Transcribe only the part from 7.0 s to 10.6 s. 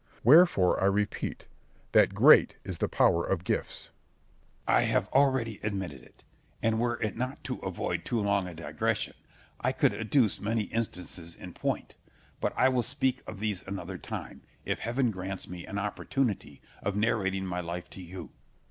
it not to avoid too long a digression, I could adduce